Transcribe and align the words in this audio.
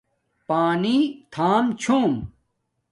پانی 0.47 0.97
تھام 1.33 1.63
چھوم 1.81 2.11